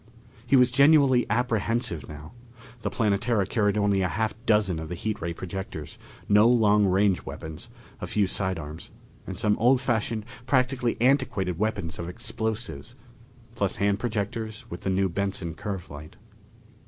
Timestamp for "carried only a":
3.45-4.07